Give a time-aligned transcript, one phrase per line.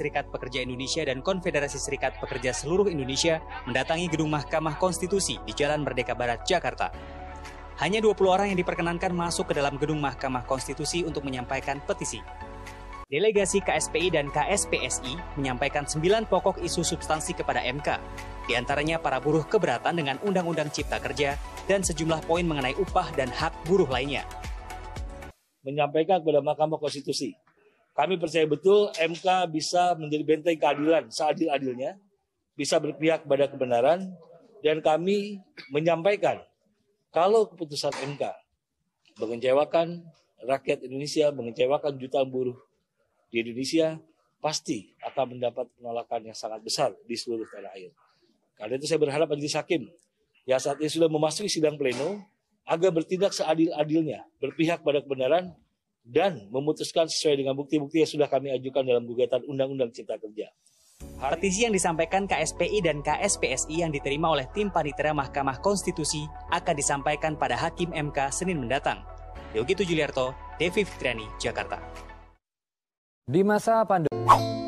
[0.00, 5.84] Serikat Pekerja Indonesia dan Konfederasi Serikat Pekerja Seluruh Indonesia mendatangi gedung Mahkamah Konstitusi di Jalan
[5.84, 6.88] Merdeka Barat, Jakarta.
[7.84, 12.16] Hanya 20 orang yang diperkenankan masuk ke dalam gedung Mahkamah Konstitusi untuk menyampaikan petisi.
[13.12, 17.88] Delegasi KSPI dan KSPSI menyampaikan sembilan pokok isu substansi kepada MK,
[18.48, 21.36] di antaranya para buruh keberatan dengan Undang-Undang Cipta Kerja
[21.68, 24.24] dan sejumlah poin mengenai upah dan hak buruh lainnya.
[25.60, 27.36] Menyampaikan kepada Mahkamah Konstitusi
[28.00, 32.00] kami percaya betul MK bisa menjadi benteng keadilan seadil-adilnya,
[32.56, 34.08] bisa berpihak pada kebenaran,
[34.64, 36.40] dan kami menyampaikan
[37.12, 38.24] kalau keputusan MK
[39.20, 40.00] mengecewakan
[40.40, 42.56] rakyat Indonesia, mengecewakan jutaan buruh
[43.28, 44.00] di Indonesia,
[44.40, 47.92] pasti akan mendapat penolakan yang sangat besar di seluruh tanah air.
[48.56, 49.92] Karena itu saya berharap majelis hakim
[50.48, 52.24] yang saat ini sudah memasuki sidang pleno
[52.64, 55.52] agar bertindak seadil-adilnya, berpihak pada kebenaran,
[56.10, 60.50] dan memutuskan sesuai dengan bukti-bukti yang sudah kami ajukan dalam gugatan Undang-Undang Cipta Kerja.
[61.20, 67.38] Petisi yang disampaikan KSPI dan KSPSI yang diterima oleh tim panitera Mahkamah Konstitusi akan disampaikan
[67.38, 69.00] pada Hakim MK Senin mendatang.
[69.56, 71.80] Yogi Tujuliarto, Devi Fitriani, Jakarta.
[73.24, 74.59] Di masa pandemi